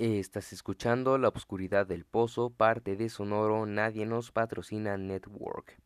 Estás 0.00 0.52
escuchando 0.52 1.18
La 1.18 1.28
Oscuridad 1.28 1.86
del 1.86 2.04
Pozo, 2.04 2.50
parte 2.50 2.96
de 2.96 3.08
Sonoro 3.08 3.64
Nadie 3.64 4.06
nos 4.06 4.32
patrocina 4.32 4.96
Network. 4.96 5.78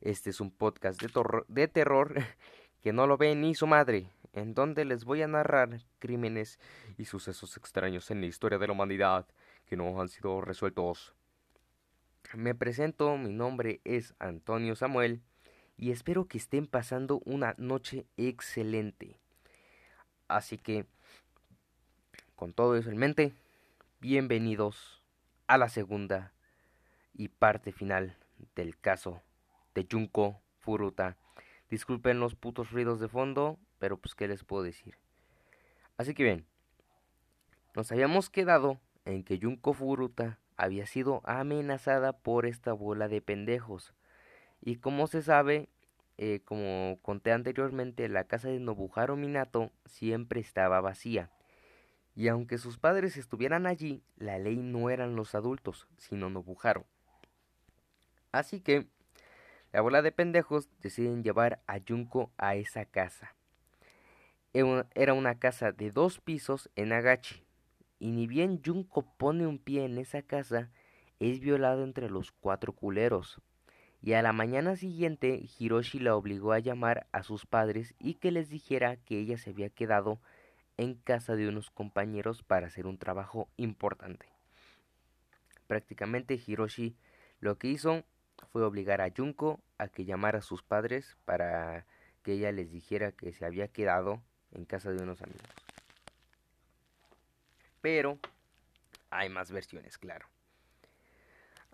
Este 0.00 0.30
es 0.30 0.40
un 0.40 0.50
podcast 0.50 1.00
de, 1.00 1.08
de 1.46 1.68
terror 1.68 2.12
que 2.82 2.92
no 2.92 3.06
lo 3.06 3.16
ve 3.16 3.36
ni 3.36 3.54
su 3.54 3.68
madre, 3.68 4.10
en 4.32 4.52
donde 4.52 4.84
les 4.84 5.04
voy 5.04 5.22
a 5.22 5.28
narrar 5.28 5.80
crímenes 6.00 6.58
y 6.98 7.04
sucesos 7.04 7.56
extraños 7.56 8.10
en 8.10 8.20
la 8.20 8.26
historia 8.26 8.58
de 8.58 8.66
la 8.66 8.72
humanidad 8.72 9.28
que 9.64 9.76
no 9.76 10.00
han 10.00 10.08
sido 10.08 10.40
resueltos. 10.40 11.14
Me 12.34 12.56
presento, 12.56 13.16
mi 13.16 13.32
nombre 13.32 13.80
es 13.84 14.16
Antonio 14.18 14.74
Samuel 14.74 15.22
y 15.76 15.92
espero 15.92 16.26
que 16.26 16.38
estén 16.38 16.66
pasando 16.66 17.22
una 17.24 17.54
noche 17.58 18.06
excelente. 18.16 19.20
Así 20.26 20.58
que, 20.58 20.86
con 22.36 22.52
todo 22.52 22.76
eso 22.76 22.90
en 22.90 22.98
mente, 22.98 23.32
bienvenidos 23.98 25.02
a 25.46 25.56
la 25.56 25.70
segunda 25.70 26.32
y 27.14 27.28
parte 27.28 27.72
final 27.72 28.18
del 28.54 28.78
caso 28.78 29.22
de 29.74 29.86
Junko 29.90 30.38
Furuta. 30.60 31.16
Disculpen 31.70 32.20
los 32.20 32.34
putos 32.34 32.70
ruidos 32.70 33.00
de 33.00 33.08
fondo, 33.08 33.58
pero 33.78 33.96
pues 33.96 34.14
qué 34.14 34.28
les 34.28 34.44
puedo 34.44 34.62
decir. 34.62 34.98
Así 35.96 36.12
que 36.12 36.24
bien, 36.24 36.44
nos 37.74 37.90
habíamos 37.90 38.28
quedado 38.28 38.78
en 39.06 39.24
que 39.24 39.40
Junko 39.40 39.72
Furuta 39.72 40.38
había 40.58 40.86
sido 40.86 41.22
amenazada 41.24 42.12
por 42.12 42.44
esta 42.44 42.74
bola 42.74 43.08
de 43.08 43.22
pendejos. 43.22 43.94
Y 44.60 44.76
como 44.76 45.06
se 45.06 45.22
sabe, 45.22 45.70
eh, 46.18 46.40
como 46.44 46.98
conté 47.00 47.32
anteriormente, 47.32 48.10
la 48.10 48.24
casa 48.24 48.48
de 48.48 48.60
Nobuharu 48.60 49.16
Minato 49.16 49.70
siempre 49.86 50.40
estaba 50.40 50.82
vacía. 50.82 51.30
Y 52.16 52.28
aunque 52.28 52.56
sus 52.56 52.78
padres 52.78 53.18
estuvieran 53.18 53.66
allí, 53.66 54.02
la 54.16 54.38
ley 54.38 54.56
no 54.56 54.88
eran 54.88 55.14
los 55.14 55.34
adultos, 55.34 55.86
sino 55.98 56.30
Nobuharu. 56.30 56.86
Así 58.32 58.60
que 58.60 58.86
la 59.72 59.82
bola 59.82 60.00
de 60.00 60.12
pendejos 60.12 60.70
deciden 60.80 61.22
llevar 61.22 61.60
a 61.66 61.78
Junko 61.86 62.32
a 62.38 62.56
esa 62.56 62.86
casa. 62.86 63.34
Era 64.94 65.12
una 65.12 65.38
casa 65.38 65.72
de 65.72 65.90
dos 65.90 66.18
pisos 66.18 66.70
en 66.74 66.94
Agachi, 66.94 67.44
y 67.98 68.12
ni 68.12 68.26
bien 68.26 68.62
Junko 68.64 69.02
pone 69.18 69.46
un 69.46 69.58
pie 69.58 69.84
en 69.84 69.98
esa 69.98 70.22
casa, 70.22 70.70
es 71.20 71.40
violado 71.40 71.84
entre 71.84 72.08
los 72.08 72.32
cuatro 72.32 72.72
culeros. 72.72 73.42
Y 74.00 74.14
a 74.14 74.22
la 74.22 74.32
mañana 74.32 74.76
siguiente, 74.76 75.46
Hiroshi 75.58 75.98
la 75.98 76.16
obligó 76.16 76.52
a 76.52 76.58
llamar 76.58 77.06
a 77.12 77.22
sus 77.22 77.44
padres 77.44 77.94
y 77.98 78.14
que 78.14 78.30
les 78.30 78.48
dijera 78.48 78.96
que 78.96 79.18
ella 79.18 79.36
se 79.36 79.50
había 79.50 79.68
quedado 79.68 80.18
en 80.76 80.94
casa 80.94 81.36
de 81.36 81.48
unos 81.48 81.70
compañeros 81.70 82.42
para 82.42 82.66
hacer 82.66 82.86
un 82.86 82.98
trabajo 82.98 83.48
importante. 83.56 84.26
Prácticamente 85.66 86.40
Hiroshi 86.44 86.96
lo 87.40 87.58
que 87.58 87.68
hizo 87.68 88.04
fue 88.52 88.62
obligar 88.62 89.00
a 89.00 89.10
Junko 89.14 89.60
a 89.78 89.88
que 89.88 90.04
llamara 90.04 90.38
a 90.38 90.42
sus 90.42 90.62
padres 90.62 91.16
para 91.24 91.86
que 92.22 92.32
ella 92.32 92.52
les 92.52 92.70
dijera 92.70 93.12
que 93.12 93.32
se 93.32 93.44
había 93.44 93.68
quedado 93.68 94.22
en 94.52 94.64
casa 94.64 94.90
de 94.90 95.02
unos 95.02 95.22
amigos. 95.22 95.46
Pero 97.80 98.18
hay 99.10 99.28
más 99.28 99.50
versiones, 99.50 99.98
claro. 99.98 100.26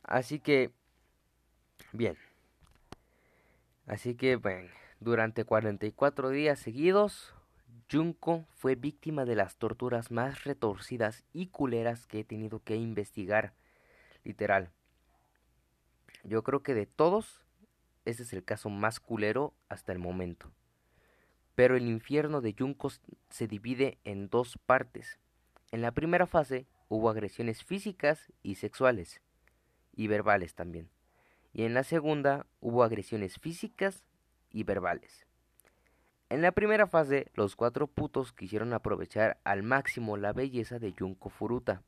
Así 0.03 0.41
que, 0.41 0.71
bien. 1.93 2.17
Así 3.87 4.15
que, 4.15 4.37
bueno, 4.37 4.69
durante 5.01 5.45
44 5.45 6.31
días 6.31 6.59
seguidos, 6.59 7.35
Junko 7.91 8.47
fue 8.55 8.75
víctima 8.75 9.25
de 9.25 9.37
las 9.37 9.57
torturas 9.57 10.11
más 10.11 10.45
retorcidas 10.45 11.25
y 11.33 11.49
culeras 11.49 12.07
que 12.07 12.21
he 12.21 12.25
tenido 12.25 12.61
que 12.61 12.77
investigar. 12.77 13.53
Literal. 14.25 14.71
Yo 16.25 16.43
creo 16.43 16.63
que 16.63 16.75
de 16.75 16.87
todos, 16.87 17.45
ese 18.05 18.23
es 18.23 18.33
el 18.33 18.45
caso 18.45 18.71
más 18.71 19.01
culero 19.01 19.53
hasta 19.69 19.93
el 19.93 19.99
momento. 19.99 20.51
Pero 21.55 21.77
el 21.77 21.87
infierno 21.87 22.41
de 22.41 22.55
Junko 22.59 22.91
se 23.29 23.47
divide 23.47 23.99
en 24.05 24.29
dos 24.29 24.59
partes. 24.59 25.19
En 25.71 25.83
la 25.83 25.93
primera 25.93 26.27
fase 26.27 26.67
hubo 26.89 27.11
agresiones 27.11 27.65
físicas 27.65 28.33
y 28.43 28.55
sexuales, 28.55 29.21
y 29.95 30.07
verbales 30.07 30.55
también. 30.55 30.89
Y 31.53 31.65
en 31.65 31.75
la 31.75 31.85
segunda 31.85 32.47
hubo 32.61 32.83
agresiones 32.83 33.39
físicas 33.39 34.05
y 34.51 34.65
verbales. 34.65 35.27
En 36.33 36.41
la 36.41 36.53
primera 36.53 36.87
fase, 36.87 37.27
los 37.35 37.57
cuatro 37.57 37.87
putos 37.87 38.33
quisieron 38.33 38.73
aprovechar 38.73 39.37
al 39.45 39.63
máximo 39.63 40.17
la 40.17 40.33
belleza 40.33 40.79
de 40.79 40.95
Junko 40.99 41.29
Furuta, 41.29 41.83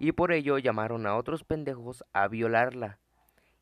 y 0.00 0.10
por 0.10 0.32
ello 0.32 0.58
llamaron 0.58 1.06
a 1.06 1.14
otros 1.14 1.44
pendejos 1.44 2.04
a 2.12 2.26
violarla, 2.26 2.98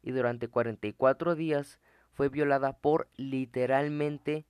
y 0.02 0.12
durante 0.12 0.48
44 0.48 1.34
días 1.34 1.78
fue 2.14 2.30
violada 2.30 2.72
por 2.78 3.10
literalmente 3.16 4.46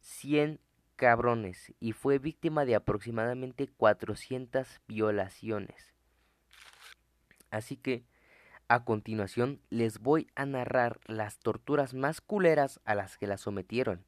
100 0.00 0.58
cabrones 0.96 1.72
y 1.78 1.92
fue 1.92 2.18
víctima 2.18 2.64
de 2.64 2.74
aproximadamente 2.74 3.68
400 3.68 4.80
violaciones. 4.88 5.94
Así 7.52 7.76
que 7.76 8.02
a 8.66 8.82
continuación 8.82 9.60
les 9.70 10.00
voy 10.00 10.26
a 10.34 10.44
narrar 10.44 10.98
las 11.06 11.38
torturas 11.38 11.94
más 11.94 12.20
culeras 12.20 12.80
a 12.84 12.96
las 12.96 13.16
que 13.16 13.28
la 13.28 13.38
sometieron. 13.38 14.07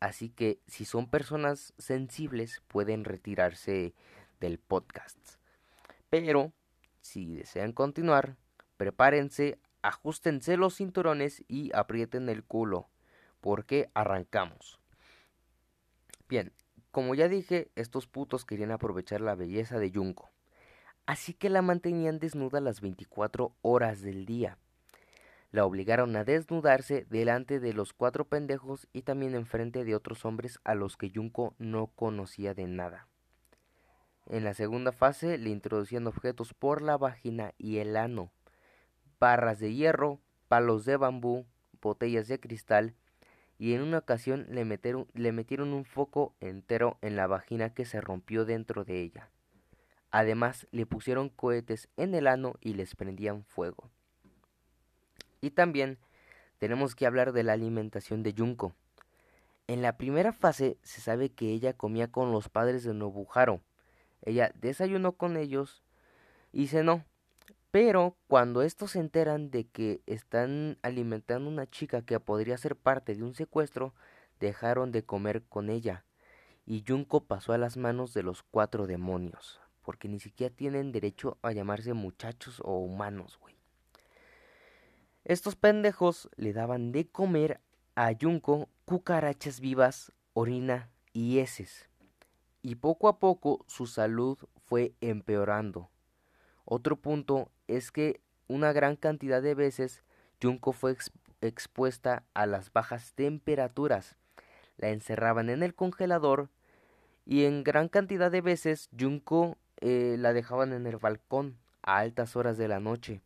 Así 0.00 0.28
que 0.28 0.60
si 0.66 0.84
son 0.84 1.08
personas 1.08 1.72
sensibles 1.78 2.62
pueden 2.68 3.04
retirarse 3.04 3.94
del 4.40 4.58
podcast. 4.58 5.16
Pero 6.10 6.52
si 7.00 7.34
desean 7.36 7.72
continuar, 7.72 8.36
prepárense, 8.76 9.58
ajustense 9.82 10.56
los 10.56 10.76
cinturones 10.76 11.44
y 11.48 11.74
aprieten 11.74 12.28
el 12.28 12.44
culo, 12.44 12.88
porque 13.40 13.90
arrancamos. 13.94 14.78
Bien, 16.28 16.52
como 16.90 17.14
ya 17.14 17.28
dije, 17.28 17.70
estos 17.76 18.06
putos 18.06 18.44
querían 18.44 18.72
aprovechar 18.72 19.20
la 19.20 19.34
belleza 19.34 19.78
de 19.78 19.92
Junko. 19.92 20.30
Así 21.06 21.34
que 21.34 21.50
la 21.50 21.62
mantenían 21.62 22.18
desnuda 22.18 22.60
las 22.60 22.80
24 22.80 23.54
horas 23.62 24.02
del 24.02 24.26
día. 24.26 24.58
La 25.56 25.64
obligaron 25.64 26.14
a 26.16 26.24
desnudarse 26.24 27.06
delante 27.08 27.60
de 27.60 27.72
los 27.72 27.94
cuatro 27.94 28.26
pendejos 28.26 28.88
y 28.92 29.00
también 29.00 29.34
enfrente 29.34 29.86
de 29.86 29.94
otros 29.94 30.26
hombres 30.26 30.60
a 30.64 30.74
los 30.74 30.98
que 30.98 31.10
Junko 31.10 31.54
no 31.58 31.86
conocía 31.86 32.52
de 32.52 32.66
nada. 32.66 33.08
En 34.26 34.44
la 34.44 34.52
segunda 34.52 34.92
fase 34.92 35.38
le 35.38 35.48
introducían 35.48 36.06
objetos 36.08 36.52
por 36.52 36.82
la 36.82 36.98
vagina 36.98 37.54
y 37.56 37.78
el 37.78 37.96
ano, 37.96 38.30
barras 39.18 39.58
de 39.58 39.72
hierro, 39.72 40.20
palos 40.46 40.84
de 40.84 40.98
bambú, 40.98 41.46
botellas 41.80 42.28
de 42.28 42.38
cristal 42.38 42.94
y 43.56 43.72
en 43.72 43.80
una 43.80 43.96
ocasión 43.96 44.44
le 44.50 44.66
metieron, 44.66 45.06
le 45.14 45.32
metieron 45.32 45.72
un 45.72 45.86
foco 45.86 46.34
entero 46.38 46.98
en 47.00 47.16
la 47.16 47.28
vagina 47.28 47.72
que 47.72 47.86
se 47.86 48.02
rompió 48.02 48.44
dentro 48.44 48.84
de 48.84 49.00
ella. 49.00 49.30
Además, 50.10 50.68
le 50.70 50.84
pusieron 50.84 51.30
cohetes 51.30 51.88
en 51.96 52.14
el 52.14 52.26
ano 52.26 52.56
y 52.60 52.74
les 52.74 52.94
prendían 52.94 53.42
fuego. 53.46 53.90
Y 55.40 55.50
también 55.50 55.98
tenemos 56.58 56.94
que 56.94 57.06
hablar 57.06 57.32
de 57.32 57.42
la 57.42 57.52
alimentación 57.52 58.22
de 58.22 58.34
Junko. 58.36 58.74
En 59.66 59.82
la 59.82 59.96
primera 59.96 60.32
fase 60.32 60.78
se 60.82 61.00
sabe 61.00 61.30
que 61.30 61.50
ella 61.50 61.72
comía 61.72 62.10
con 62.10 62.32
los 62.32 62.48
padres 62.48 62.84
de 62.84 62.94
Nobuharo. 62.94 63.60
Ella 64.22 64.52
desayunó 64.54 65.12
con 65.12 65.36
ellos 65.36 65.82
y 66.52 66.68
cenó 66.68 67.04
pero 67.76 68.16
cuando 68.26 68.62
estos 68.62 68.92
se 68.92 69.00
enteran 69.00 69.50
de 69.50 69.66
que 69.66 70.00
están 70.06 70.78
alimentando 70.80 71.46
una 71.46 71.68
chica 71.68 72.00
que 72.00 72.18
podría 72.18 72.56
ser 72.56 72.74
parte 72.74 73.14
de 73.14 73.22
un 73.22 73.34
secuestro, 73.34 73.92
dejaron 74.40 74.92
de 74.92 75.04
comer 75.04 75.42
con 75.42 75.68
ella. 75.68 76.06
Y 76.64 76.84
Junko 76.88 77.24
pasó 77.24 77.52
a 77.52 77.58
las 77.58 77.76
manos 77.76 78.14
de 78.14 78.22
los 78.22 78.42
cuatro 78.42 78.86
demonios, 78.86 79.60
porque 79.82 80.08
ni 80.08 80.20
siquiera 80.20 80.54
tienen 80.54 80.90
derecho 80.90 81.36
a 81.42 81.52
llamarse 81.52 81.92
muchachos 81.92 82.62
o 82.64 82.78
humanos, 82.78 83.38
güey. 83.42 83.55
Estos 85.28 85.56
pendejos 85.56 86.30
le 86.36 86.52
daban 86.52 86.92
de 86.92 87.08
comer 87.08 87.60
a 87.96 88.12
Junko 88.14 88.68
cucarachas 88.84 89.58
vivas, 89.58 90.12
orina 90.34 90.88
y 91.12 91.40
heces. 91.40 91.88
Y 92.62 92.76
poco 92.76 93.08
a 93.08 93.18
poco 93.18 93.64
su 93.66 93.88
salud 93.88 94.38
fue 94.66 94.94
empeorando. 95.00 95.90
Otro 96.64 96.94
punto 96.94 97.50
es 97.66 97.90
que 97.90 98.20
una 98.46 98.72
gran 98.72 98.94
cantidad 98.94 99.42
de 99.42 99.56
veces 99.56 100.04
Junko 100.40 100.70
fue 100.70 100.96
expuesta 101.40 102.22
a 102.32 102.46
las 102.46 102.72
bajas 102.72 103.12
temperaturas. 103.14 104.14
La 104.76 104.90
encerraban 104.90 105.50
en 105.50 105.64
el 105.64 105.74
congelador 105.74 106.50
y 107.24 107.46
en 107.46 107.64
gran 107.64 107.88
cantidad 107.88 108.30
de 108.30 108.42
veces 108.42 108.90
Junko 108.96 109.58
eh, 109.80 110.14
la 110.20 110.32
dejaban 110.32 110.72
en 110.72 110.86
el 110.86 110.98
balcón 110.98 111.58
a 111.82 111.98
altas 111.98 112.36
horas 112.36 112.56
de 112.58 112.68
la 112.68 112.78
noche. 112.78 113.22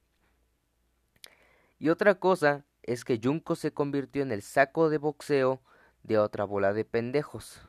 Y 1.80 1.88
otra 1.88 2.14
cosa 2.14 2.64
es 2.82 3.04
que 3.04 3.18
Junko 3.22 3.56
se 3.56 3.72
convirtió 3.72 4.22
en 4.22 4.30
el 4.30 4.42
saco 4.42 4.90
de 4.90 4.98
boxeo 4.98 5.62
de 6.02 6.18
otra 6.18 6.44
bola 6.44 6.74
de 6.74 6.84
pendejos. 6.84 7.66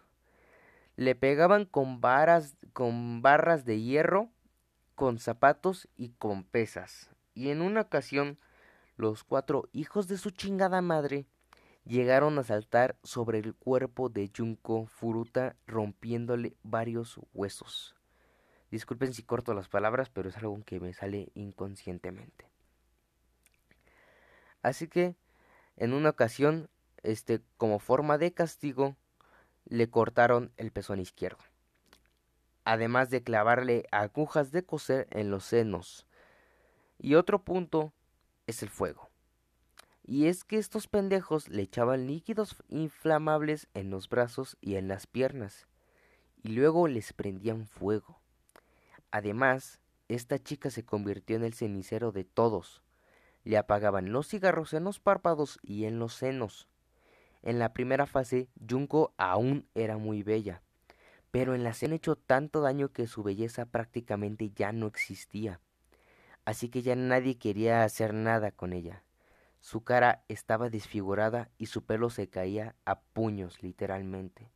Le 0.98 1.16
pegaban 1.16 1.66
con 1.66 2.02
varas 2.02 2.58
con 2.74 3.22
barras 3.22 3.66
de 3.66 3.82
hierro 3.82 4.30
con 4.96 5.18
zapatos 5.18 5.88
y 5.96 6.10
con 6.10 6.44
pesas. 6.44 7.10
Y 7.34 7.50
en 7.50 7.62
una 7.62 7.82
ocasión, 7.82 8.38
los 8.98 9.24
cuatro 9.24 9.70
hijos 9.72 10.10
de 10.10 10.18
su 10.18 10.30
chingada 10.30 10.82
madre 10.82 11.26
llegaron 11.86 12.38
a 12.38 12.44
saltar 12.44 12.98
sobre 13.04 13.40
el 13.40 13.56
cuerpo 13.56 14.10
de 14.10 14.30
Junko 14.36 14.86
Furuta 14.88 15.56
rompiéndole 15.66 16.58
varios 16.64 17.18
huesos. 17.34 17.96
Disculpen 18.70 19.14
si 19.14 19.24
corto 19.24 19.54
las 19.54 19.70
palabras, 19.70 20.10
pero 20.10 20.28
es 20.28 20.38
algo 20.38 20.62
que 20.66 20.82
me 20.82 20.94
sale 20.94 21.32
inconscientemente. 21.34 22.51
Así 24.62 24.88
que, 24.88 25.16
en 25.78 25.94
una 25.94 26.10
ocasión, 26.10 26.70
este, 27.04 27.42
como 27.58 27.80
forma 27.80 28.18
de 28.18 28.34
castigo, 28.34 28.96
le 29.66 29.90
cortaron 29.90 30.52
el 30.58 30.72
pezón 30.72 31.00
izquierdo. 31.00 31.44
Además 32.64 33.10
de 33.10 33.24
clavarle 33.24 33.86
agujas 33.92 34.52
de 34.52 34.64
coser 34.64 35.08
en 35.12 35.32
los 35.32 35.46
senos. 35.46 36.06
Y 37.00 37.16
otro 37.16 37.44
punto 37.44 37.94
es 38.48 38.62
el 38.62 38.70
fuego. 38.70 39.10
Y 40.04 40.28
es 40.28 40.44
que 40.44 40.58
estos 40.58 40.88
pendejos 40.88 41.48
le 41.50 41.64
echaban 41.64 42.08
líquidos 42.08 42.56
inflamables 42.70 43.68
en 43.74 43.90
los 43.90 44.10
brazos 44.10 44.58
y 44.62 44.76
en 44.76 44.88
las 44.88 45.08
piernas. 45.08 45.68
Y 46.44 46.50
luego 46.50 46.88
les 46.88 47.14
prendían 47.14 47.66
fuego. 47.66 48.20
Además, 49.12 49.80
esta 50.08 50.38
chica 50.38 50.70
se 50.70 50.84
convirtió 50.84 51.36
en 51.36 51.44
el 51.44 51.54
cenicero 51.54 52.12
de 52.12 52.24
todos. 52.24 52.82
Le 53.44 53.58
apagaban 53.58 54.12
los 54.12 54.28
cigarros 54.28 54.74
en 54.74 54.84
los 54.84 55.00
párpados 55.00 55.60
y 55.64 55.86
en 55.86 56.00
los 56.00 56.14
senos. 56.14 56.68
En 57.44 57.58
la 57.58 57.74
primera 57.74 58.06
fase, 58.06 58.50
Junko 58.70 59.14
aún 59.18 59.68
era 59.74 59.98
muy 59.98 60.22
bella, 60.22 60.62
pero 61.32 61.56
en 61.56 61.64
la 61.64 61.74
han 61.82 61.94
hecho 61.94 62.16
tanto 62.16 62.62
daño 62.62 62.90
que 62.90 63.08
su 63.08 63.24
belleza 63.24 63.66
prácticamente 63.66 64.52
ya 64.52 64.72
no 64.72 64.88
existía. 64.88 65.60
Así 66.46 66.70
que 66.70 66.82
ya 66.82 66.96
nadie 66.96 67.38
quería 67.38 67.84
hacer 67.84 68.14
nada 68.14 68.52
con 68.52 68.74
ella. 68.74 69.04
Su 69.60 69.84
cara 69.84 70.24
estaba 70.28 70.70
desfigurada 70.70 71.50
y 71.58 71.68
su 71.68 71.84
pelo 71.84 72.10
se 72.10 72.30
caía 72.30 72.76
a 72.84 73.00
puños, 73.00 73.62
literalmente. 73.62 74.50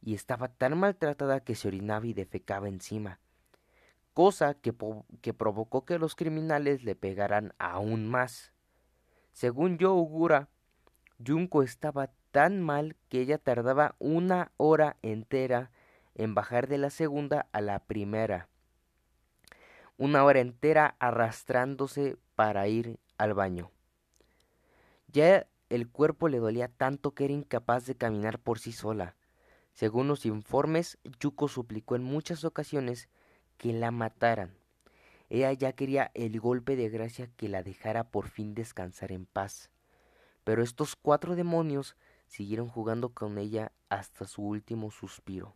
Y 0.00 0.14
estaba 0.14 0.48
tan 0.48 0.78
maltratada 0.78 1.40
que 1.40 1.54
se 1.54 1.68
orinaba 1.68 2.06
y 2.06 2.12
defecaba 2.12 2.68
encima, 2.68 3.18
cosa 4.14 4.54
que, 4.54 4.72
provocó 4.72 5.84
que 5.84 5.98
los 5.98 6.14
criminales 6.14 6.84
le 6.84 6.94
pegaran 6.94 7.52
aún 7.58 8.08
más. 8.08 8.52
Según 9.32 9.76
yo 9.76 9.90
augura, 9.90 10.48
Junko 11.24 11.62
estaba 11.62 12.10
tan 12.30 12.62
mal 12.62 12.96
que 13.08 13.20
ella 13.20 13.38
tardaba 13.38 13.96
una 13.98 14.52
hora 14.56 14.96
entera 15.02 15.70
en 16.14 16.34
bajar 16.34 16.68
de 16.68 16.78
la 16.78 16.90
segunda 16.90 17.48
a 17.52 17.60
la 17.60 17.80
primera. 17.80 18.48
Una 19.98 20.24
hora 20.24 20.40
entera 20.40 20.96
arrastrándose 21.00 22.16
para 22.36 22.68
ir 22.68 22.98
al 23.18 23.34
baño. 23.34 23.70
Ya 25.08 25.46
el 25.70 25.88
cuerpo 25.88 26.28
le 26.28 26.38
dolía 26.38 26.68
tanto 26.68 27.14
que 27.14 27.24
era 27.24 27.34
incapaz 27.34 27.86
de 27.86 27.96
caminar 27.96 28.38
por 28.38 28.60
sí 28.60 28.72
sola. 28.72 29.16
Según 29.72 30.06
los 30.06 30.24
informes, 30.24 30.98
Yuko 31.18 31.48
suplicó 31.48 31.96
en 31.96 32.04
muchas 32.04 32.44
ocasiones 32.44 33.08
que 33.56 33.72
la 33.72 33.90
mataran. 33.90 34.54
Ella 35.30 35.52
ya 35.52 35.72
quería 35.72 36.10
el 36.14 36.38
golpe 36.40 36.76
de 36.76 36.88
gracia 36.88 37.28
que 37.36 37.48
la 37.48 37.62
dejara 37.62 38.04
por 38.04 38.28
fin 38.28 38.54
descansar 38.54 39.12
en 39.12 39.26
paz. 39.26 39.70
Pero 40.44 40.62
estos 40.62 40.96
cuatro 40.96 41.34
demonios 41.34 41.96
siguieron 42.26 42.68
jugando 42.68 43.10
con 43.10 43.38
ella 43.38 43.72
hasta 43.88 44.26
su 44.26 44.42
último 44.42 44.90
suspiro. 44.90 45.54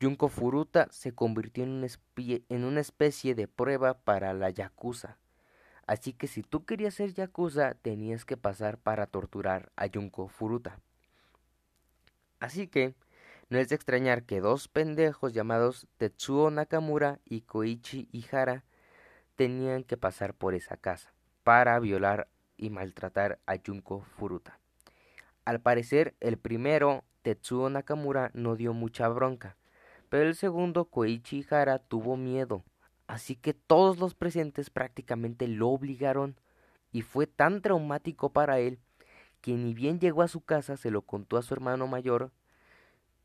Junko 0.00 0.28
Furuta 0.28 0.88
se 0.90 1.12
convirtió 1.12 1.64
en 1.64 1.70
una, 1.70 1.86
en 2.16 2.64
una 2.64 2.80
especie 2.80 3.34
de 3.34 3.48
prueba 3.48 3.94
para 3.94 4.34
la 4.34 4.50
Yakuza. 4.50 5.18
Así 5.86 6.12
que 6.12 6.26
si 6.26 6.42
tú 6.42 6.64
querías 6.64 6.94
ser 6.94 7.12
Yakuza, 7.14 7.74
tenías 7.74 8.24
que 8.24 8.36
pasar 8.36 8.78
para 8.78 9.06
torturar 9.06 9.70
a 9.76 9.86
Junko 9.92 10.28
Furuta. 10.28 10.80
Así 12.40 12.68
que, 12.68 12.94
no 13.48 13.58
es 13.58 13.68
de 13.68 13.74
extrañar 13.74 14.24
que 14.24 14.40
dos 14.40 14.68
pendejos 14.68 15.32
llamados 15.32 15.86
Tetsuo 15.96 16.50
Nakamura 16.50 17.20
y 17.24 17.42
Koichi 17.42 18.08
Ihara 18.12 18.64
tenían 19.36 19.84
que 19.84 19.96
pasar 19.96 20.34
por 20.34 20.54
esa 20.54 20.76
casa 20.76 21.12
para 21.42 21.78
violar 21.78 22.28
y 22.56 22.70
maltratar 22.70 23.38
a 23.46 23.56
Junko 23.64 24.02
Furuta. 24.16 24.58
Al 25.44 25.60
parecer, 25.60 26.14
el 26.20 26.38
primero, 26.38 27.04
Tetsuo 27.22 27.68
Nakamura, 27.68 28.30
no 28.34 28.56
dio 28.56 28.72
mucha 28.72 29.08
bronca, 29.08 29.56
pero 30.08 30.28
el 30.28 30.34
segundo, 30.34 30.86
Koichi 30.86 31.44
Hara, 31.50 31.78
tuvo 31.78 32.16
miedo, 32.16 32.64
así 33.06 33.36
que 33.36 33.52
todos 33.52 33.98
los 33.98 34.14
presentes 34.14 34.70
prácticamente 34.70 35.48
lo 35.48 35.68
obligaron 35.68 36.36
y 36.92 37.02
fue 37.02 37.26
tan 37.26 37.60
traumático 37.60 38.32
para 38.32 38.60
él 38.60 38.78
que 39.40 39.52
ni 39.52 39.74
bien 39.74 40.00
llegó 40.00 40.22
a 40.22 40.28
su 40.28 40.40
casa 40.40 40.78
se 40.78 40.90
lo 40.90 41.02
contó 41.02 41.36
a 41.36 41.42
su 41.42 41.52
hermano 41.52 41.86
mayor 41.86 42.30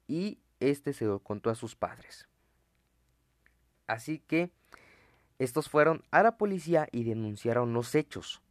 y 0.10 0.40
este 0.60 0.92
se 0.92 1.06
lo 1.06 1.20
contó 1.20 1.50
a 1.50 1.56
sus 1.56 1.76
padres. 1.76 2.28
Así 3.88 4.20
que 4.20 4.52
estos 5.38 5.70
fueron 5.70 6.04
a 6.12 6.22
la 6.24 6.36
policía 6.38 6.90
y 6.92 7.06
denunciaron 7.06 7.74
los 7.74 7.96
hechos. 7.96 8.42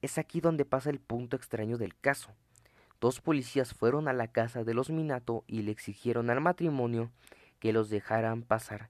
Es 0.00 0.16
aquí 0.16 0.40
donde 0.40 0.64
pasa 0.64 0.88
el 0.88 1.00
punto 1.00 1.36
extraño 1.36 1.76
del 1.76 1.98
caso. 1.98 2.32
Dos 3.00 3.20
policías 3.20 3.74
fueron 3.74 4.08
a 4.08 4.12
la 4.12 4.28
casa 4.28 4.64
de 4.64 4.72
los 4.72 4.88
Minato 4.88 5.44
y 5.46 5.62
le 5.62 5.72
exigieron 5.72 6.30
al 6.30 6.40
matrimonio 6.40 7.10
que 7.58 7.72
los 7.72 7.90
dejaran 7.90 8.42
pasar, 8.42 8.88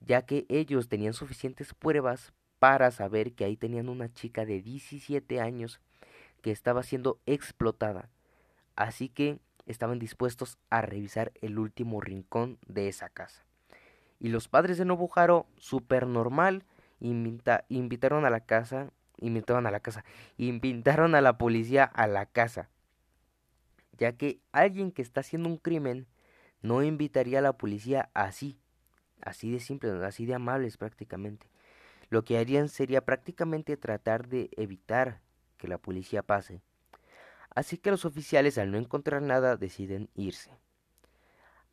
ya 0.00 0.22
que 0.22 0.46
ellos 0.48 0.88
tenían 0.88 1.12
suficientes 1.12 1.74
pruebas 1.74 2.32
para 2.58 2.90
saber 2.90 3.34
que 3.34 3.44
ahí 3.44 3.56
tenían 3.56 3.88
una 3.88 4.12
chica 4.12 4.44
de 4.44 4.62
17 4.62 5.40
años 5.40 5.80
que 6.42 6.50
estaba 6.52 6.82
siendo 6.82 7.20
explotada. 7.26 8.08
Así 8.76 9.08
que 9.08 9.38
estaban 9.70 9.98
dispuestos 9.98 10.58
a 10.68 10.82
revisar 10.82 11.32
el 11.40 11.58
último 11.58 12.00
rincón 12.00 12.58
de 12.66 12.88
esa 12.88 13.08
casa. 13.08 13.44
Y 14.18 14.28
los 14.28 14.48
padres 14.48 14.78
de 14.78 14.84
Nobuharo, 14.84 15.46
super 15.56 16.06
normal, 16.06 16.64
invitaron 17.00 18.24
a 18.24 18.30
la 18.30 18.40
casa 18.40 18.90
invitaron 19.20 19.66
a 19.66 19.70
la 19.70 19.80
casa, 19.80 20.04
invitaron 20.36 21.14
a 21.14 21.20
la 21.20 21.38
policía 21.38 21.84
a 21.84 22.06
la 22.06 22.26
casa, 22.26 22.68
ya 23.98 24.12
que 24.12 24.40
alguien 24.52 24.92
que 24.92 25.02
está 25.02 25.20
haciendo 25.20 25.48
un 25.48 25.58
crimen 25.58 26.06
no 26.62 26.82
invitaría 26.82 27.38
a 27.38 27.42
la 27.42 27.52
policía 27.52 28.10
así, 28.14 28.58
así 29.20 29.50
de 29.50 29.60
simple, 29.60 29.90
así 30.04 30.26
de 30.26 30.34
amables 30.34 30.76
prácticamente. 30.76 31.46
Lo 32.08 32.24
que 32.24 32.38
harían 32.38 32.68
sería 32.68 33.04
prácticamente 33.04 33.76
tratar 33.76 34.26
de 34.26 34.50
evitar 34.56 35.20
que 35.58 35.68
la 35.68 35.78
policía 35.78 36.22
pase. 36.22 36.62
Así 37.54 37.78
que 37.78 37.90
los 37.90 38.04
oficiales 38.04 38.58
al 38.58 38.70
no 38.70 38.78
encontrar 38.78 39.22
nada 39.22 39.56
deciden 39.56 40.08
irse. 40.14 40.50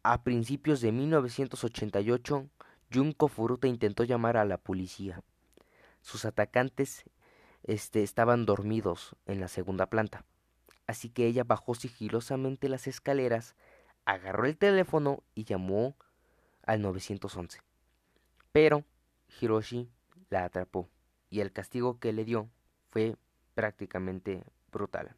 A 0.03 0.23
principios 0.23 0.81
de 0.81 0.91
1988, 0.91 2.49
Junko 2.93 3.27
Furuta 3.27 3.67
intentó 3.67 4.03
llamar 4.03 4.37
a 4.37 4.45
la 4.45 4.57
policía. 4.57 5.21
Sus 6.01 6.25
atacantes 6.25 7.03
este, 7.63 8.03
estaban 8.03 8.45
dormidos 8.45 9.15
en 9.25 9.39
la 9.39 9.47
segunda 9.47 9.87
planta. 9.87 10.23
Así 10.87 11.09
que 11.09 11.25
ella 11.25 11.43
bajó 11.43 11.75
sigilosamente 11.75 12.69
las 12.69 12.87
escaleras, 12.87 13.55
agarró 14.05 14.45
el 14.45 14.57
teléfono 14.57 15.23
y 15.35 15.43
llamó 15.43 15.95
al 16.63 16.81
911. 16.81 17.59
Pero 18.53 18.85
Hiroshi 19.41 19.89
la 20.29 20.45
atrapó 20.45 20.89
y 21.29 21.41
el 21.41 21.51
castigo 21.51 21.99
que 21.99 22.13
le 22.13 22.23
dio 22.23 22.49
fue 22.89 23.17
prácticamente 23.53 24.43
brutal. 24.71 25.15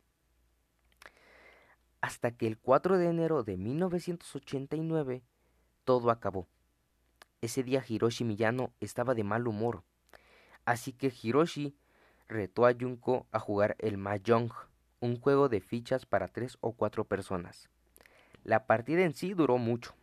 Hasta 2.01 2.31
que 2.31 2.47
el 2.47 2.57
4 2.57 2.97
de 2.97 3.07
enero 3.07 3.43
de 3.43 3.57
1989 3.57 5.23
todo 5.83 6.11
acabó. 6.11 6.47
Ese 7.41 7.63
día 7.63 7.83
Hiroshi 7.87 8.23
Miyano 8.23 8.71
estaba 8.79 9.15
de 9.15 9.23
mal 9.23 9.47
humor, 9.47 9.83
así 10.65 10.93
que 10.93 11.11
Hiroshi 11.11 11.75
retó 12.27 12.65
a 12.65 12.73
Junko 12.79 13.27
a 13.31 13.39
jugar 13.39 13.75
el 13.79 13.97
Mahjong, 13.97 14.51
un 14.99 15.19
juego 15.19 15.49
de 15.49 15.61
fichas 15.61 16.05
para 16.05 16.27
tres 16.27 16.57
o 16.61 16.73
cuatro 16.73 17.05
personas. 17.05 17.69
La 18.43 18.65
partida 18.65 19.03
en 19.03 19.13
sí 19.13 19.33
duró 19.33 19.57
mucho, 19.57 19.93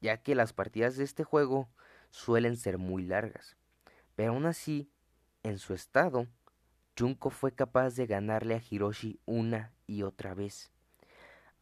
ya 0.00 0.18
que 0.18 0.34
las 0.34 0.52
partidas 0.52 0.96
de 0.96 1.04
este 1.04 1.24
juego 1.24 1.68
suelen 2.10 2.56
ser 2.56 2.78
muy 2.78 3.04
largas. 3.04 3.56
Pero 4.14 4.32
aún 4.32 4.46
así, 4.46 4.90
en 5.42 5.58
su 5.58 5.74
estado, 5.74 6.26
Junko 6.98 7.30
fue 7.30 7.52
capaz 7.52 7.94
de 7.96 8.06
ganarle 8.06 8.54
a 8.54 8.62
Hiroshi 8.70 9.18
una 9.24 9.72
y 9.86 10.02
otra 10.02 10.34
vez. 10.34 10.70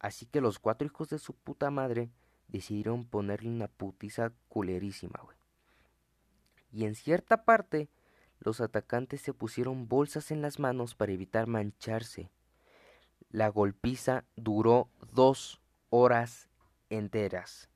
Así 0.01 0.25
que 0.25 0.41
los 0.41 0.57
cuatro 0.57 0.87
hijos 0.87 1.09
de 1.09 1.19
su 1.19 1.35
puta 1.35 1.69
madre 1.69 2.09
decidieron 2.47 3.05
ponerle 3.05 3.49
una 3.49 3.67
putiza 3.67 4.31
culerísima, 4.49 5.21
güey. 5.23 5.37
Y 6.71 6.85
en 6.85 6.95
cierta 6.95 7.45
parte, 7.45 7.87
los 8.39 8.61
atacantes 8.61 9.21
se 9.21 9.31
pusieron 9.31 9.87
bolsas 9.87 10.31
en 10.31 10.41
las 10.41 10.57
manos 10.57 10.95
para 10.95 11.11
evitar 11.11 11.45
mancharse. 11.45 12.31
La 13.29 13.49
golpiza 13.49 14.25
duró 14.35 14.89
dos 15.13 15.61
horas 15.91 16.49
enteras. 16.89 17.69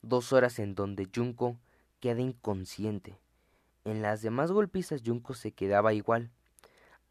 Dos 0.00 0.32
horas 0.32 0.60
en 0.60 0.76
donde 0.76 1.08
Junko 1.12 1.58
queda 1.98 2.20
inconsciente. 2.20 3.18
En 3.84 4.00
las 4.00 4.22
demás 4.22 4.52
golpizas 4.52 5.02
Junko 5.04 5.34
se 5.34 5.50
quedaba 5.50 5.92
igual. 5.92 6.30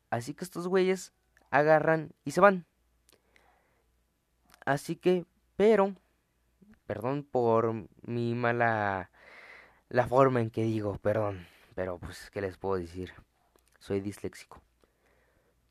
Así 0.09 0.33
que 0.33 0.45
estos 0.45 0.69
güeyes 0.69 1.11
agarran 1.49 2.13
y 2.23 2.31
se 2.31 2.39
van. 2.39 2.65
Así 4.67 4.97
que, 4.97 5.25
pero, 5.55 5.95
perdón 6.87 7.23
por 7.23 7.87
mi 8.01 8.35
mala, 8.35 9.09
la 9.87 10.07
forma 10.07 10.41
en 10.41 10.49
que 10.49 10.63
digo, 10.63 10.97
perdón, 10.97 11.47
pero 11.73 11.99
pues, 11.99 12.29
¿qué 12.31 12.41
les 12.41 12.57
puedo 12.57 12.75
decir? 12.75 13.13
Soy 13.79 14.01
disléxico. 14.01 14.61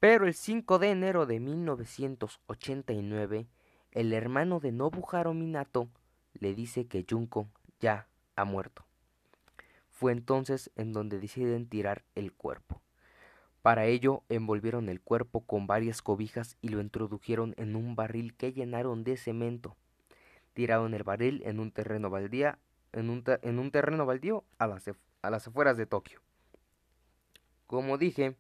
Pero 0.01 0.27
el 0.27 0.33
5 0.33 0.79
de 0.79 0.93
enero 0.93 1.27
de 1.27 1.41
1989, 1.41 3.47
el 3.93 4.15
hermano 4.15 4.61
de 4.61 4.73
Nobuharu 4.73 5.35
Minato 5.35 5.91
le 6.33 6.55
dice 6.55 6.87
que 6.87 7.05
Junko 7.07 7.51
ya 7.81 8.09
ha 8.35 8.47
muerto. 8.47 8.87
Fue 9.91 10.13
entonces 10.13 10.71
en 10.75 10.95
donde 10.95 11.21
deciden 11.21 11.69
tirar 11.69 12.03
el 12.15 12.33
cuerpo. 12.33 12.81
Para 13.67 13.87
ello 13.87 14.23
envolvieron 14.29 14.89
el 14.89 15.01
cuerpo 15.01 15.41
con 15.41 15.67
varias 15.67 16.01
cobijas 16.01 16.57
y 16.61 16.69
lo 16.69 16.81
introdujeron 16.81 17.53
en 17.57 17.75
un 17.75 17.97
barril 17.97 18.33
que 18.37 18.53
llenaron 18.53 19.03
de 19.03 19.17
cemento. 19.17 19.77
Tiraron 20.53 20.95
el 20.95 21.03
barril 21.03 21.43
en 21.45 21.59
un 21.59 21.73
terreno 21.73 22.09
baldío, 22.09 22.57
en 22.93 23.11
un, 23.11 23.25
en 23.43 23.59
un 23.59 23.73
terreno 23.73 24.07
baldío 24.07 24.45
a 24.59 24.69
las, 24.69 24.89
a 25.21 25.31
las 25.31 25.49
afueras 25.49 25.77
de 25.77 25.85
Tokio. 25.85 26.21
Como 27.67 27.99
dije, 27.99 28.37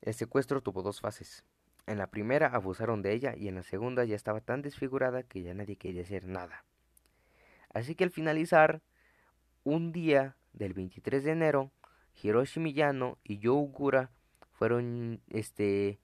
el 0.00 0.14
secuestro 0.14 0.60
tuvo 0.60 0.82
dos 0.82 1.00
fases. 1.00 1.42
En 1.88 1.98
la 1.98 2.06
primera 2.06 2.46
abusaron 2.46 3.02
de 3.02 3.14
ella 3.14 3.34
y 3.36 3.48
en 3.48 3.56
la 3.56 3.64
segunda 3.64 4.04
ya 4.04 4.14
estaba 4.14 4.40
tan 4.40 4.62
desfigurada 4.62 5.24
que 5.24 5.42
ya 5.42 5.54
nadie 5.54 5.74
quería 5.74 6.02
hacer 6.02 6.24
nada. 6.24 6.64
Así 7.74 7.96
que 7.96 8.04
al 8.04 8.10
finalizar, 8.10 8.80
un 9.64 9.90
día 9.90 10.36
del 10.52 10.72
23 10.72 11.24
de 11.24 11.32
enero, 11.32 11.72
Hiroshi 12.22 12.60
Miyano 12.60 13.18
y 13.24 13.40
Yougura 13.40 14.12
fueron, 14.60 15.22
este, 15.30 16.00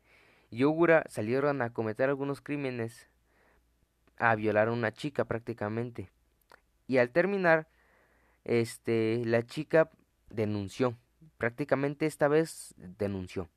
Yogura 0.50 1.04
salieron 1.10 1.60
a 1.60 1.74
cometer 1.74 2.08
algunos 2.08 2.40
crímenes, 2.40 3.06
a 4.16 4.34
violar 4.34 4.68
a 4.68 4.72
una 4.72 4.94
chica 4.94 5.26
prácticamente. 5.26 6.08
Y 6.86 6.96
al 6.96 7.10
terminar, 7.10 7.68
este, 8.44 9.22
la 9.26 9.42
chica 9.44 9.90
denunció, 10.30 10.96
prácticamente 11.36 12.06
esta 12.06 12.28
vez 12.28 12.74
denunció. 12.78 13.50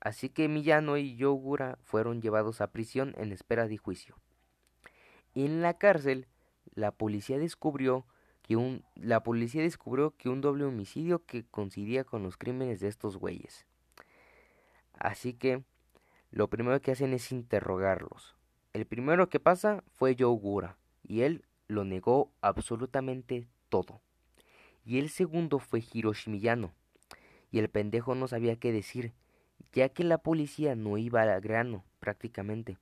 Así 0.00 0.28
que 0.28 0.48
Miyano 0.48 0.98
y 0.98 1.16
Yogura 1.16 1.78
fueron 1.82 2.20
llevados 2.20 2.60
a 2.60 2.72
prisión 2.72 3.14
en 3.16 3.32
espera 3.32 3.68
de 3.68 3.78
juicio. 3.78 4.18
En 5.34 5.62
la 5.62 5.78
cárcel, 5.78 6.26
la 6.74 6.90
policía 6.90 7.38
descubrió 7.38 8.04
que 8.42 8.56
un, 8.56 8.84
la 8.96 9.22
policía 9.22 9.62
descubrió 9.62 10.14
que 10.18 10.28
un 10.28 10.42
doble 10.42 10.64
homicidio 10.64 11.24
que 11.24 11.46
coincidía 11.46 12.04
con 12.04 12.22
los 12.22 12.36
crímenes 12.36 12.80
de 12.80 12.88
estos 12.88 13.16
güeyes. 13.16 13.64
Así 15.02 15.32
que 15.32 15.64
lo 16.30 16.48
primero 16.48 16.80
que 16.80 16.92
hacen 16.92 17.12
es 17.12 17.32
interrogarlos. 17.32 18.36
El 18.72 18.86
primero 18.86 19.28
que 19.28 19.40
pasa 19.40 19.82
fue 19.90 20.14
Yogura, 20.14 20.76
y 21.02 21.22
él 21.22 21.44
lo 21.66 21.84
negó 21.84 22.30
absolutamente 22.40 23.48
todo. 23.68 24.00
Y 24.84 25.00
el 25.00 25.10
segundo 25.10 25.58
fue 25.58 25.82
Hiroshi 25.92 26.30
Miyano, 26.30 26.72
y 27.50 27.58
el 27.58 27.68
pendejo 27.68 28.14
no 28.14 28.28
sabía 28.28 28.54
qué 28.54 28.70
decir, 28.70 29.12
ya 29.72 29.88
que 29.88 30.04
la 30.04 30.18
policía 30.18 30.76
no 30.76 30.96
iba 30.98 31.22
al 31.22 31.40
grano, 31.40 31.84
prácticamente. 31.98 32.78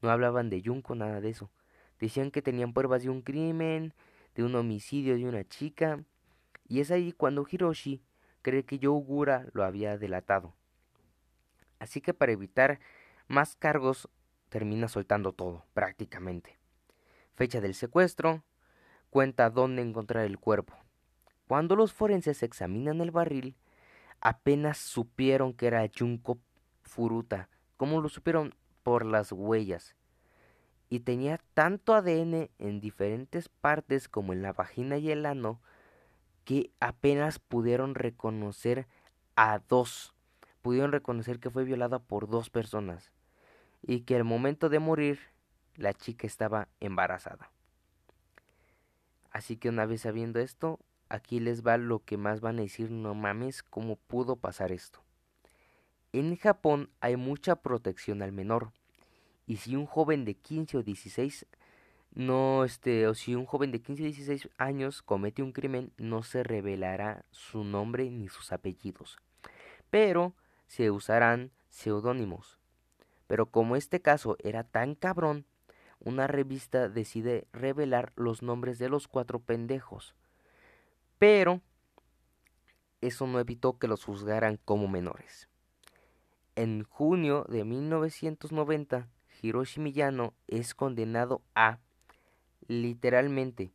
No 0.00 0.10
hablaban 0.10 0.50
de 0.50 0.62
Junko, 0.64 0.94
nada 0.94 1.20
de 1.20 1.30
eso. 1.30 1.50
Decían 1.98 2.30
que 2.30 2.40
tenían 2.40 2.72
pruebas 2.72 3.02
de 3.02 3.10
un 3.10 3.20
crimen, 3.20 3.94
de 4.36 4.44
un 4.44 4.54
homicidio 4.54 5.16
de 5.16 5.26
una 5.26 5.42
chica, 5.42 6.04
y 6.68 6.78
es 6.78 6.92
ahí 6.92 7.10
cuando 7.10 7.44
Hiroshi 7.50 8.00
cree 8.42 8.62
que 8.62 8.78
Yogura 8.78 9.48
lo 9.52 9.64
había 9.64 9.98
delatado. 9.98 10.54
Así 11.84 12.00
que 12.00 12.14
para 12.14 12.32
evitar 12.32 12.80
más 13.28 13.56
cargos 13.56 14.08
termina 14.48 14.88
soltando 14.88 15.32
todo, 15.32 15.66
prácticamente. 15.74 16.58
Fecha 17.34 17.60
del 17.60 17.74
secuestro, 17.74 18.42
cuenta 19.10 19.50
dónde 19.50 19.82
encontrar 19.82 20.24
el 20.24 20.38
cuerpo. 20.38 20.74
Cuando 21.46 21.76
los 21.76 21.92
forenses 21.92 22.42
examinan 22.42 23.02
el 23.02 23.10
barril, 23.10 23.54
apenas 24.22 24.78
supieron 24.78 25.52
que 25.52 25.66
era 25.66 25.86
Junko 25.94 26.38
Furuta. 26.80 27.50
¿Cómo 27.76 28.00
lo 28.00 28.08
supieron? 28.08 28.54
Por 28.82 29.04
las 29.04 29.30
huellas. 29.30 29.94
Y 30.88 31.00
tenía 31.00 31.38
tanto 31.52 31.94
ADN 31.94 32.48
en 32.58 32.80
diferentes 32.80 33.50
partes 33.50 34.08
como 34.08 34.32
en 34.32 34.40
la 34.40 34.54
vagina 34.54 34.96
y 34.96 35.10
el 35.10 35.26
ano 35.26 35.60
que 36.44 36.70
apenas 36.80 37.40
pudieron 37.40 37.94
reconocer 37.94 38.86
a 39.36 39.58
dos 39.58 40.13
pudieron 40.64 40.92
reconocer 40.92 41.40
que 41.40 41.50
fue 41.50 41.64
violada 41.64 41.98
por 41.98 42.26
dos 42.26 42.48
personas 42.48 43.12
y 43.82 44.00
que 44.00 44.16
al 44.16 44.24
momento 44.24 44.70
de 44.70 44.78
morir 44.78 45.20
la 45.76 45.92
chica 45.92 46.26
estaba 46.26 46.68
embarazada. 46.80 47.50
Así 49.30 49.58
que 49.58 49.68
una 49.68 49.84
vez 49.84 50.00
sabiendo 50.00 50.40
esto, 50.40 50.80
aquí 51.10 51.38
les 51.38 51.66
va 51.66 51.76
lo 51.76 51.98
que 51.98 52.16
más 52.16 52.40
van 52.40 52.58
a 52.58 52.62
decir, 52.62 52.90
no 52.90 53.14
mames, 53.14 53.62
¿cómo 53.62 53.96
pudo 53.96 54.36
pasar 54.36 54.72
esto? 54.72 55.00
En 56.14 56.34
Japón 56.34 56.88
hay 57.00 57.16
mucha 57.16 57.56
protección 57.56 58.22
al 58.22 58.32
menor. 58.32 58.72
Y 59.46 59.56
si 59.56 59.76
un 59.76 59.84
joven 59.84 60.24
de 60.24 60.32
15 60.32 60.78
o 60.78 60.82
16 60.82 61.44
no 62.14 62.64
este 62.64 63.06
o 63.06 63.12
si 63.12 63.34
un 63.34 63.44
joven 63.44 63.70
de 63.70 63.82
15 63.82 64.02
o 64.02 64.06
16 64.06 64.48
años 64.56 65.02
comete 65.02 65.42
un 65.42 65.52
crimen, 65.52 65.92
no 65.98 66.22
se 66.22 66.42
revelará 66.42 67.26
su 67.32 67.64
nombre 67.64 68.10
ni 68.10 68.28
sus 68.28 68.50
apellidos. 68.50 69.18
Pero 69.90 70.32
se 70.66 70.90
usarán 70.90 71.50
seudónimos. 71.68 72.58
Pero 73.26 73.46
como 73.46 73.76
este 73.76 74.00
caso 74.00 74.36
era 74.40 74.64
tan 74.64 74.94
cabrón, 74.94 75.46
una 76.00 76.26
revista 76.26 76.88
decide 76.88 77.46
revelar 77.52 78.12
los 78.16 78.42
nombres 78.42 78.78
de 78.78 78.88
los 78.88 79.08
cuatro 79.08 79.40
pendejos. 79.40 80.14
Pero 81.18 81.62
eso 83.00 83.26
no 83.26 83.40
evitó 83.40 83.78
que 83.78 83.88
los 83.88 84.04
juzgaran 84.04 84.58
como 84.64 84.88
menores. 84.88 85.48
En 86.56 86.84
junio 86.84 87.44
de 87.48 87.64
1990, 87.64 89.08
Hiroshi 89.42 89.80
Miyano 89.80 90.34
es 90.46 90.74
condenado 90.74 91.42
a 91.54 91.78
literalmente 92.68 93.72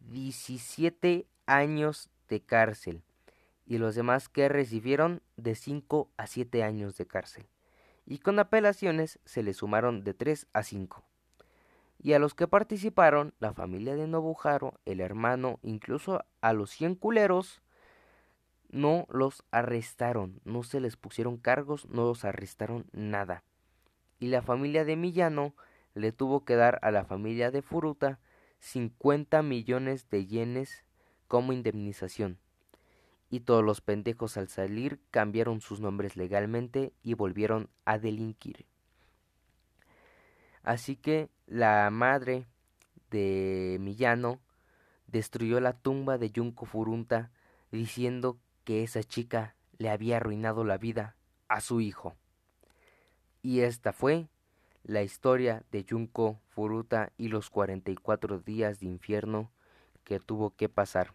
17 0.00 1.26
años 1.46 2.10
de 2.28 2.40
cárcel 2.40 3.02
y 3.66 3.78
los 3.78 3.94
demás 3.96 4.28
que 4.28 4.48
recibieron 4.48 5.22
de 5.36 5.54
5 5.56 6.08
a 6.16 6.26
7 6.26 6.62
años 6.62 6.96
de 6.96 7.06
cárcel. 7.06 7.46
Y 8.06 8.18
con 8.18 8.38
apelaciones 8.38 9.18
se 9.24 9.42
le 9.42 9.52
sumaron 9.52 10.04
de 10.04 10.14
3 10.14 10.46
a 10.52 10.62
5. 10.62 11.04
Y 11.98 12.12
a 12.12 12.20
los 12.20 12.34
que 12.34 12.46
participaron, 12.46 13.34
la 13.40 13.52
familia 13.52 13.96
de 13.96 14.06
Nobuharo, 14.06 14.78
el 14.84 15.00
hermano, 15.00 15.58
incluso 15.62 16.24
a 16.40 16.52
los 16.52 16.70
100 16.70 16.94
culeros, 16.94 17.62
no 18.70 19.06
los 19.10 19.42
arrestaron, 19.50 20.40
no 20.44 20.62
se 20.62 20.80
les 20.80 20.96
pusieron 20.96 21.36
cargos, 21.36 21.86
no 21.86 22.04
los 22.04 22.24
arrestaron 22.24 22.86
nada. 22.92 23.42
Y 24.20 24.28
la 24.28 24.42
familia 24.42 24.84
de 24.84 24.96
Millano 24.96 25.54
le 25.94 26.12
tuvo 26.12 26.44
que 26.44 26.54
dar 26.54 26.78
a 26.82 26.90
la 26.90 27.04
familia 27.04 27.50
de 27.50 27.62
Furuta 27.62 28.20
50 28.60 29.42
millones 29.42 30.08
de 30.10 30.26
yenes 30.26 30.84
como 31.26 31.52
indemnización 31.52 32.38
y 33.30 33.40
todos 33.40 33.64
los 33.64 33.80
pendejos 33.80 34.36
al 34.36 34.48
salir 34.48 35.00
cambiaron 35.10 35.60
sus 35.60 35.80
nombres 35.80 36.16
legalmente 36.16 36.92
y 37.02 37.14
volvieron 37.14 37.68
a 37.84 37.98
delinquir. 37.98 38.66
Así 40.62 40.96
que 40.96 41.30
la 41.46 41.90
madre 41.90 42.46
de 43.10 43.78
Millano 43.80 44.40
destruyó 45.06 45.60
la 45.60 45.72
tumba 45.72 46.18
de 46.18 46.32
Junko 46.34 46.66
Furunta 46.66 47.30
diciendo 47.70 48.38
que 48.64 48.82
esa 48.82 49.02
chica 49.02 49.54
le 49.78 49.90
había 49.90 50.16
arruinado 50.16 50.64
la 50.64 50.78
vida 50.78 51.16
a 51.48 51.60
su 51.60 51.80
hijo. 51.80 52.16
Y 53.42 53.60
esta 53.60 53.92
fue 53.92 54.28
la 54.82 55.02
historia 55.02 55.64
de 55.70 55.84
Junko 55.88 56.40
Furuta 56.48 57.12
y 57.16 57.28
los 57.28 57.50
44 57.50 58.38
días 58.38 58.80
de 58.80 58.86
infierno 58.86 59.50
que 60.04 60.20
tuvo 60.20 60.50
que 60.50 60.68
pasar. 60.68 61.12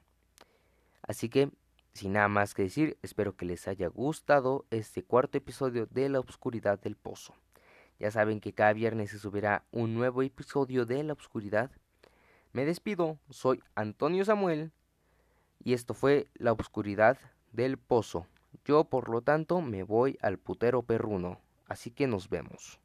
Así 1.02 1.30
que 1.30 1.52
sin 1.94 2.14
nada 2.14 2.28
más 2.28 2.54
que 2.54 2.64
decir, 2.64 2.98
espero 3.02 3.36
que 3.36 3.46
les 3.46 3.68
haya 3.68 3.88
gustado 3.88 4.66
este 4.72 5.04
cuarto 5.04 5.38
episodio 5.38 5.86
de 5.88 6.10
La 6.10 6.20
Obscuridad 6.20 6.80
del 6.80 6.96
Pozo. 6.96 7.36
Ya 8.00 8.12
saben 8.12 8.40
que 8.40 8.54
cada 8.54 8.74
viernes 8.74 9.12
se 9.12 9.20
subirá 9.20 9.64
un 9.72 9.94
nuevo 9.94 10.24
episodio 10.24 10.86
de 10.86 11.04
La 11.04 11.14
Obscuridad. 11.14 11.70
Me 12.52 12.66
despido, 12.66 13.20
soy 13.30 13.62
Antonio 13.76 14.26
Samuel 14.26 14.72
y 15.64 15.74
esto 15.74 15.94
fue 15.94 16.28
La 16.34 16.52
Obscuridad 16.52 17.20
del 17.52 17.78
Pozo. 17.78 18.26
Yo 18.66 18.86
por 18.86 19.10
lo 19.10 19.22
tanto 19.22 19.62
me 19.62 19.84
voy 19.84 20.18
al 20.22 20.40
putero 20.40 20.82
perruno, 20.82 21.40
así 21.68 21.92
que 21.92 22.08
nos 22.08 22.30
vemos. 22.30 22.81